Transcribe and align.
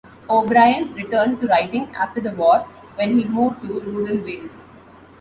O'Brian 0.27 0.95
returned 0.95 1.39
to 1.41 1.47
writing 1.47 1.93
after 1.93 2.19
the 2.21 2.31
war, 2.31 2.61
when 2.95 3.19
he 3.19 3.25
moved 3.25 3.61
to 3.61 3.81
rural 3.81 4.17
Wales. 4.17 4.63